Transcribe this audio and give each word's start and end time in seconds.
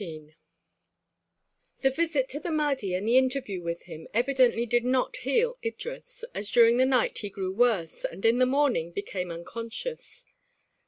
XIX 0.01 0.33
The 1.81 1.91
visit 1.91 2.27
to 2.29 2.39
the 2.39 2.49
Mahdi 2.49 2.95
and 2.95 3.07
the 3.07 3.19
interview 3.19 3.61
with 3.61 3.83
him 3.83 4.07
evidently 4.15 4.65
did 4.65 4.83
not 4.83 5.17
heal 5.17 5.59
Idris, 5.63 6.23
as 6.33 6.49
during 6.49 6.77
the 6.77 6.87
night 6.87 7.19
he 7.19 7.29
grew 7.29 7.53
worse 7.53 8.03
and 8.03 8.25
in 8.25 8.39
the 8.39 8.47
morning 8.47 8.91
became 8.93 9.29
unconscious. 9.29 10.25